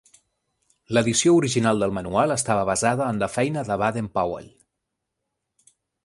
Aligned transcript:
L'edició 0.97 1.33
original 1.41 1.83
del 1.83 1.91
manual 1.97 2.33
estava 2.35 2.63
basada 2.69 3.09
en 3.15 3.19
la 3.25 3.29
feina 3.33 3.65
de 3.67 3.77
Baden-Powell. 3.83 4.49